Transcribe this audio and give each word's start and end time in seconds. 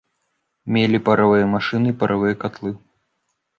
Мелі 0.77 1.01
паравыя 1.09 1.45
машыны 1.53 1.87
і 1.93 1.97
паравыя 2.01 2.35
катлы. 2.47 2.75